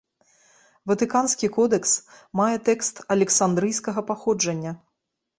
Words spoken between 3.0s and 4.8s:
александрыйскага паходжання.